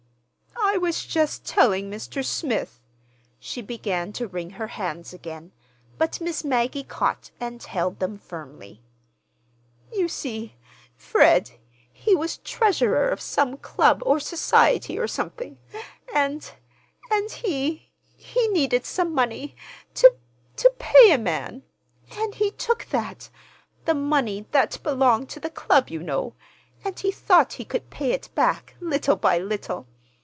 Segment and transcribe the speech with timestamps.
[0.73, 2.23] "I was just telling Mr.
[2.23, 2.79] Smith."
[3.41, 5.51] She began to wring her hands again,
[5.97, 8.81] but Miss Maggie caught and held them firmly.
[9.91, 10.55] "You see,
[10.95, 11.51] Fred,
[11.91, 15.57] he was treasurer of some club, or society, or something;
[16.13, 19.57] and—and he—he needed some money
[19.93, 21.63] to—to pay a man,
[22.13, 26.33] and he took that—the money that belonged to the club, you know,
[26.85, 29.85] and he thought he could pay it back, little by little.